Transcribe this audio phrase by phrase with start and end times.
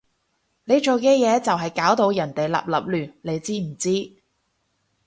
[0.63, 4.13] 你做嘅嘢就係搞到人哋立立亂，你知唔知？